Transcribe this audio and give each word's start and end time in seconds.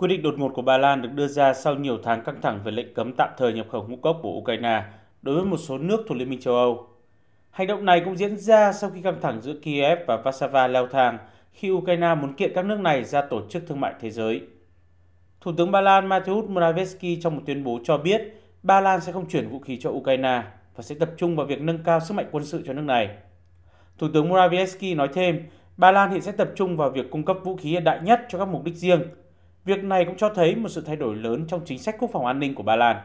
Quyết 0.00 0.08
định 0.08 0.22
đột 0.22 0.34
ngột 0.38 0.52
của 0.54 0.62
Ba 0.62 0.78
Lan 0.78 1.02
được 1.02 1.08
đưa 1.14 1.26
ra 1.26 1.54
sau 1.54 1.74
nhiều 1.74 1.98
tháng 2.02 2.24
căng 2.24 2.40
thẳng 2.42 2.60
về 2.64 2.72
lệnh 2.72 2.94
cấm 2.94 3.12
tạm 3.12 3.28
thời 3.38 3.52
nhập 3.52 3.66
khẩu 3.70 3.86
ngũ 3.88 3.96
cốc 3.96 4.18
của 4.22 4.30
Ukraine 4.30 4.82
đối 5.22 5.34
với 5.34 5.44
một 5.44 5.56
số 5.56 5.78
nước 5.78 6.04
thuộc 6.08 6.18
Liên 6.18 6.30
minh 6.30 6.40
châu 6.40 6.54
Âu. 6.54 6.86
Hành 7.50 7.66
động 7.66 7.84
này 7.84 8.02
cũng 8.04 8.16
diễn 8.16 8.36
ra 8.36 8.72
sau 8.72 8.90
khi 8.90 9.02
căng 9.02 9.20
thẳng 9.20 9.40
giữa 9.40 9.54
Kiev 9.62 9.98
và 10.06 10.16
Warsaw 10.24 10.68
leo 10.68 10.86
thang 10.86 11.18
khi 11.52 11.70
Ukraine 11.70 12.14
muốn 12.14 12.34
kiện 12.34 12.52
các 12.54 12.64
nước 12.64 12.80
này 12.80 13.04
ra 13.04 13.22
Tổ 13.22 13.40
chức 13.48 13.62
Thương 13.66 13.80
mại 13.80 13.94
Thế 14.00 14.10
giới. 14.10 14.42
Thủ 15.40 15.52
tướng 15.56 15.70
Ba 15.70 15.80
Lan 15.80 16.08
Mateusz 16.08 16.52
Morawiecki 16.52 17.20
trong 17.22 17.36
một 17.36 17.42
tuyên 17.46 17.64
bố 17.64 17.80
cho 17.84 17.98
biết 17.98 18.22
Ba 18.62 18.80
Lan 18.80 19.00
sẽ 19.00 19.12
không 19.12 19.28
chuyển 19.28 19.48
vũ 19.48 19.58
khí 19.58 19.78
cho 19.80 19.90
Ukraine 19.90 20.42
và 20.76 20.82
sẽ 20.82 20.94
tập 20.94 21.10
trung 21.16 21.36
vào 21.36 21.46
việc 21.46 21.60
nâng 21.60 21.84
cao 21.84 22.00
sức 22.00 22.14
mạnh 22.14 22.28
quân 22.32 22.44
sự 22.44 22.62
cho 22.66 22.72
nước 22.72 22.84
này. 22.84 23.08
Thủ 23.98 24.08
tướng 24.14 24.30
Morawiecki 24.30 24.96
nói 24.96 25.08
thêm, 25.14 25.46
Ba 25.76 25.92
Lan 25.92 26.10
hiện 26.10 26.20
sẽ 26.20 26.32
tập 26.32 26.50
trung 26.54 26.76
vào 26.76 26.90
việc 26.90 27.10
cung 27.10 27.24
cấp 27.24 27.36
vũ 27.44 27.56
khí 27.56 27.70
hiện 27.70 27.84
đại 27.84 28.00
nhất 28.02 28.20
cho 28.28 28.38
các 28.38 28.48
mục 28.48 28.64
đích 28.64 28.74
riêng. 28.74 29.02
Việc 29.64 29.84
này 29.84 30.04
cũng 30.04 30.16
cho 30.16 30.28
thấy 30.28 30.56
một 30.56 30.68
sự 30.68 30.82
thay 30.86 30.96
đổi 30.96 31.16
lớn 31.16 31.44
trong 31.48 31.60
chính 31.64 31.78
sách 31.78 31.96
quốc 31.98 32.10
phòng 32.12 32.26
an 32.26 32.40
ninh 32.40 32.54
của 32.54 32.62
Ba 32.62 32.76
Lan. 32.76 32.96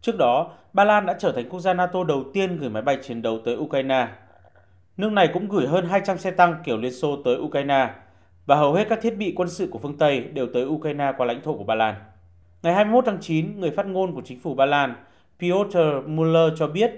Trước 0.00 0.16
đó, 0.18 0.50
Ba 0.72 0.84
Lan 0.84 1.06
đã 1.06 1.16
trở 1.18 1.32
thành 1.32 1.48
quốc 1.48 1.60
gia 1.60 1.74
NATO 1.74 2.04
đầu 2.04 2.24
tiên 2.34 2.58
gửi 2.58 2.70
máy 2.70 2.82
bay 2.82 2.98
chiến 3.02 3.22
đấu 3.22 3.38
tới 3.44 3.56
Ukraine. 3.56 4.08
Nước 4.96 5.12
này 5.12 5.30
cũng 5.32 5.48
gửi 5.48 5.66
hơn 5.66 5.86
200 5.86 6.18
xe 6.18 6.30
tăng 6.30 6.54
kiểu 6.64 6.76
Liên 6.76 6.92
Xô 6.92 7.22
tới 7.24 7.36
Ukraine 7.36 7.90
và 8.46 8.56
hầu 8.56 8.74
hết 8.74 8.86
các 8.88 8.98
thiết 9.02 9.16
bị 9.16 9.32
quân 9.36 9.48
sự 9.48 9.68
của 9.70 9.78
phương 9.78 9.98
Tây 9.98 10.20
đều 10.20 10.46
tới 10.54 10.64
Ukraine 10.64 11.12
qua 11.16 11.26
lãnh 11.26 11.42
thổ 11.42 11.56
của 11.56 11.64
Ba 11.64 11.74
Lan. 11.74 11.94
Ngày 12.62 12.74
21 12.74 13.04
tháng 13.06 13.18
9, 13.20 13.60
người 13.60 13.70
phát 13.70 13.86
ngôn 13.86 14.14
của 14.14 14.22
chính 14.24 14.40
phủ 14.40 14.54
Ba 14.54 14.66
Lan 14.66 14.94
Piotr 15.40 15.76
Muller 16.06 16.52
cho 16.58 16.66
biết 16.66 16.90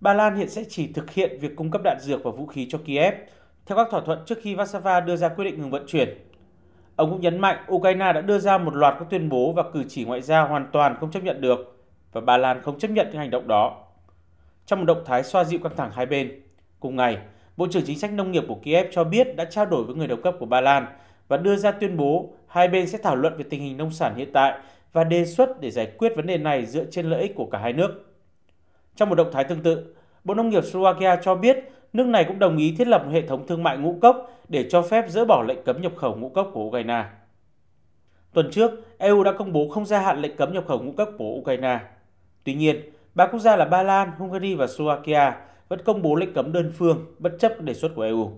Ba 0.00 0.14
Lan 0.14 0.36
hiện 0.36 0.48
sẽ 0.48 0.64
chỉ 0.68 0.86
thực 0.86 1.10
hiện 1.10 1.38
việc 1.40 1.56
cung 1.56 1.70
cấp 1.70 1.82
đạn 1.84 1.96
dược 2.00 2.24
và 2.24 2.30
vũ 2.30 2.46
khí 2.46 2.66
cho 2.70 2.78
Kiev 2.78 3.14
theo 3.66 3.76
các 3.76 3.88
thỏa 3.90 4.00
thuận 4.00 4.18
trước 4.26 4.38
khi 4.42 4.54
Warsaw 4.54 5.04
đưa 5.04 5.16
ra 5.16 5.28
quyết 5.28 5.44
định 5.44 5.60
ngừng 5.60 5.70
vận 5.70 5.84
chuyển. 5.86 6.08
Ông 6.98 7.10
cũng 7.10 7.20
nhấn 7.20 7.38
mạnh 7.38 7.64
Ukraine 7.72 8.12
đã 8.12 8.20
đưa 8.20 8.38
ra 8.38 8.58
một 8.58 8.74
loạt 8.74 8.94
các 8.98 9.10
tuyên 9.10 9.28
bố 9.28 9.52
và 9.52 9.62
cử 9.72 9.84
chỉ 9.88 10.04
ngoại 10.04 10.22
giao 10.22 10.48
hoàn 10.48 10.66
toàn 10.72 10.96
không 11.00 11.10
chấp 11.10 11.22
nhận 11.22 11.40
được 11.40 11.78
và 12.12 12.20
Ba 12.20 12.36
Lan 12.36 12.62
không 12.62 12.78
chấp 12.78 12.90
nhận 12.90 13.06
những 13.10 13.18
hành 13.18 13.30
động 13.30 13.48
đó. 13.48 13.84
Trong 14.66 14.78
một 14.78 14.84
động 14.84 15.02
thái 15.06 15.22
xoa 15.22 15.44
dịu 15.44 15.58
căng 15.58 15.76
thẳng 15.76 15.90
hai 15.94 16.06
bên, 16.06 16.42
cùng 16.80 16.96
ngày, 16.96 17.18
Bộ 17.56 17.66
trưởng 17.70 17.82
Chính 17.86 17.98
sách 17.98 18.12
Nông 18.12 18.32
nghiệp 18.32 18.44
của 18.48 18.54
Kiev 18.54 18.86
cho 18.90 19.04
biết 19.04 19.36
đã 19.36 19.44
trao 19.44 19.66
đổi 19.66 19.84
với 19.84 19.94
người 19.94 20.06
đồng 20.06 20.22
cấp 20.22 20.34
của 20.38 20.46
Ba 20.46 20.60
Lan 20.60 20.86
và 21.28 21.36
đưa 21.36 21.56
ra 21.56 21.70
tuyên 21.70 21.96
bố 21.96 22.30
hai 22.46 22.68
bên 22.68 22.86
sẽ 22.86 22.98
thảo 22.98 23.16
luận 23.16 23.36
về 23.36 23.44
tình 23.50 23.60
hình 23.62 23.76
nông 23.76 23.90
sản 23.90 24.14
hiện 24.14 24.32
tại 24.32 24.58
và 24.92 25.04
đề 25.04 25.24
xuất 25.24 25.60
để 25.60 25.70
giải 25.70 25.92
quyết 25.98 26.12
vấn 26.16 26.26
đề 26.26 26.38
này 26.38 26.66
dựa 26.66 26.84
trên 26.90 27.06
lợi 27.06 27.22
ích 27.22 27.34
của 27.34 27.46
cả 27.46 27.58
hai 27.58 27.72
nước. 27.72 28.14
Trong 28.96 29.08
một 29.08 29.14
động 29.14 29.30
thái 29.32 29.44
tương 29.44 29.62
tự, 29.62 29.94
Bộ 30.24 30.34
Nông 30.34 30.48
nghiệp 30.48 30.64
Slovakia 30.64 31.16
cho 31.22 31.34
biết 31.34 31.56
nước 31.92 32.06
này 32.06 32.24
cũng 32.24 32.38
đồng 32.38 32.56
ý 32.56 32.74
thiết 32.78 32.86
lập 32.88 33.02
một 33.04 33.12
hệ 33.12 33.26
thống 33.26 33.46
thương 33.46 33.62
mại 33.62 33.78
ngũ 33.78 33.98
cốc 34.02 34.30
để 34.48 34.68
cho 34.70 34.82
phép 34.82 35.04
dỡ 35.08 35.24
bỏ 35.24 35.44
lệnh 35.48 35.62
cấm 35.64 35.82
nhập 35.82 35.92
khẩu 35.96 36.16
ngũ 36.16 36.28
cốc 36.28 36.50
của 36.54 36.64
Ukraine. 36.64 37.04
Tuần 38.32 38.50
trước, 38.50 38.70
EU 38.98 39.24
đã 39.24 39.32
công 39.32 39.52
bố 39.52 39.68
không 39.68 39.86
gia 39.86 40.00
hạn 40.00 40.20
lệnh 40.20 40.36
cấm 40.36 40.52
nhập 40.52 40.64
khẩu 40.68 40.82
ngũ 40.82 40.92
cốc 40.92 41.10
của 41.18 41.30
Ukraine. 41.30 41.80
Tuy 42.44 42.54
nhiên, 42.54 42.80
ba 43.14 43.26
quốc 43.26 43.40
gia 43.40 43.56
là 43.56 43.64
Ba 43.64 43.82
Lan, 43.82 44.10
Hungary 44.18 44.54
và 44.54 44.66
Slovakia 44.66 45.36
vẫn 45.68 45.80
công 45.84 46.02
bố 46.02 46.14
lệnh 46.14 46.32
cấm 46.34 46.52
đơn 46.52 46.72
phương 46.76 47.06
bất 47.18 47.32
chấp 47.38 47.60
đề 47.60 47.74
xuất 47.74 47.92
của 47.94 48.02
EU. 48.02 48.30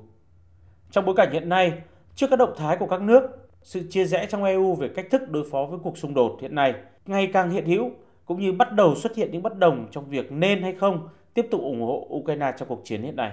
Trong 0.91 1.05
bối 1.05 1.15
cảnh 1.17 1.33
hiện 1.33 1.49
nay, 1.49 1.73
trước 2.15 2.27
các 2.31 2.39
động 2.39 2.55
thái 2.57 2.77
của 2.77 2.87
các 2.87 3.01
nước, 3.01 3.41
sự 3.63 3.83
chia 3.91 4.05
rẽ 4.05 4.27
trong 4.27 4.45
EU 4.45 4.75
về 4.75 4.89
cách 4.89 5.07
thức 5.11 5.31
đối 5.31 5.45
phó 5.51 5.67
với 5.71 5.79
cuộc 5.83 5.99
xung 5.99 6.15
đột 6.15 6.39
hiện 6.41 6.55
nay 6.55 6.75
ngày 7.07 7.31
càng 7.33 7.51
hiện 7.51 7.67
hữu 7.67 7.91
cũng 8.25 8.41
như 8.41 8.53
bắt 8.53 8.73
đầu 8.73 8.95
xuất 8.95 9.17
hiện 9.17 9.31
những 9.33 9.43
bất 9.43 9.59
đồng 9.59 9.87
trong 9.91 10.11
việc 10.11 10.33
nên 10.33 10.63
hay 10.63 10.73
không 10.73 11.09
tiếp 11.35 11.47
tục 11.51 11.61
ủng 11.61 11.83
hộ 11.83 12.07
Ukraine 12.11 12.53
trong 12.59 12.69
cuộc 12.69 12.81
chiến 12.85 13.03
hiện 13.03 13.17
nay. 13.17 13.33